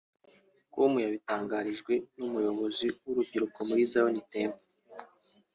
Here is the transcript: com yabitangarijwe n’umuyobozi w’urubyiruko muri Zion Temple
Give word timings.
com 0.73 0.91
yabitangarijwe 1.05 1.93
n’umuyobozi 2.17 2.87
w’urubyiruko 3.03 3.57
muri 3.67 3.81
Zion 3.91 4.15
Temple 4.33 4.65